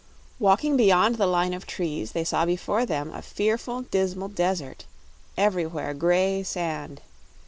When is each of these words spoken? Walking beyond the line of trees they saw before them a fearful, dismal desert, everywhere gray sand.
Walking 0.39 0.77
beyond 0.77 1.17
the 1.17 1.27
line 1.27 1.53
of 1.53 1.67
trees 1.67 2.13
they 2.13 2.23
saw 2.23 2.43
before 2.43 2.87
them 2.87 3.11
a 3.13 3.21
fearful, 3.21 3.83
dismal 3.83 4.29
desert, 4.29 4.85
everywhere 5.37 5.93
gray 5.93 6.41
sand. 6.41 7.01